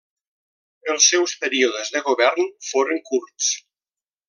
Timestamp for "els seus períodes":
0.93-1.93